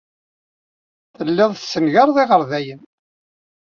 [1.17, 2.81] Tellid tessengared iɣerdayen.